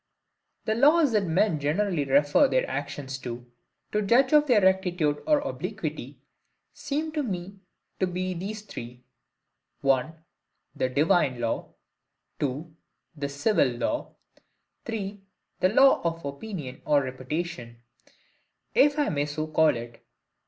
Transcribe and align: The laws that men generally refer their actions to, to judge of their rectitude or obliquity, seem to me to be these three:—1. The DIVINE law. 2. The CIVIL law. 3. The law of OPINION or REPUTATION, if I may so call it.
The 0.65 0.73
laws 0.73 1.11
that 1.11 1.27
men 1.27 1.59
generally 1.59 2.05
refer 2.05 2.47
their 2.47 2.67
actions 2.67 3.19
to, 3.19 3.45
to 3.91 4.01
judge 4.01 4.33
of 4.33 4.47
their 4.47 4.59
rectitude 4.59 5.21
or 5.27 5.41
obliquity, 5.41 6.17
seem 6.73 7.11
to 7.11 7.21
me 7.21 7.59
to 7.99 8.07
be 8.07 8.33
these 8.33 8.63
three:—1. 8.63 10.15
The 10.75 10.89
DIVINE 10.89 11.39
law. 11.39 11.75
2. 12.39 12.75
The 13.15 13.29
CIVIL 13.29 13.73
law. 13.77 14.15
3. 14.85 15.21
The 15.59 15.69
law 15.69 16.01
of 16.03 16.25
OPINION 16.25 16.81
or 16.83 17.03
REPUTATION, 17.03 17.83
if 18.73 18.97
I 18.97 19.09
may 19.09 19.27
so 19.27 19.45
call 19.45 19.77
it. 19.77 20.03